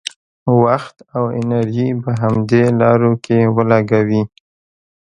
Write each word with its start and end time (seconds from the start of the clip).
وخت 0.61 0.95
او 1.15 1.23
انرژي 1.39 1.89
په 2.03 2.11
همدې 2.21 2.63
لارو 2.81 3.11
کې 3.25 3.37
ولګوي. 3.55 4.23